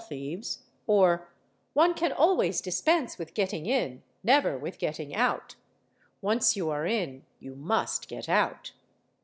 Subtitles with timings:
[0.01, 0.57] h ieves;
[0.87, 1.29] or
[1.73, 5.53] "one can always dispense with getting in, never with getting | Out
[6.21, 8.71] '—once you are in you must get out.